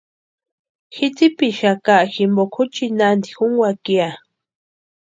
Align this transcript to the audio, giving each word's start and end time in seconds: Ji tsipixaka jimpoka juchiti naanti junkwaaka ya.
Ji 0.95 1.07
tsipixaka 1.15 1.95
jimpoka 2.13 2.59
juchiti 2.65 2.95
naanti 2.97 3.29
junkwaaka 3.37 3.89
ya. 3.99 4.09